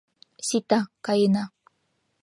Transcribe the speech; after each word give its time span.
—Сита, 0.47 0.79
каена. 1.05 1.43